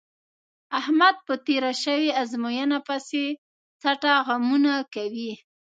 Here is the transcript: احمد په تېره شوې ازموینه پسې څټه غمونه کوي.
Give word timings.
احمد 0.79 1.15
په 1.27 1.33
تېره 1.45 1.71
شوې 1.83 2.09
ازموینه 2.21 2.77
پسې 2.87 3.25
څټه 3.81 4.13
غمونه 4.27 4.73
کوي. 4.93 5.31